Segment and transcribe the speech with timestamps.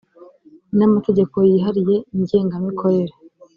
[0.77, 3.13] n amategeko yihariye ngenga mikorere